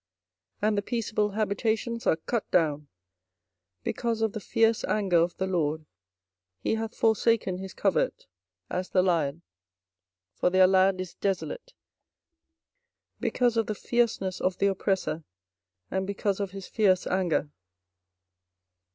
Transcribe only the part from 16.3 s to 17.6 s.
of his fierce anger.